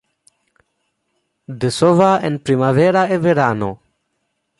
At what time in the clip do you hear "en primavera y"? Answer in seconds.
2.31-3.17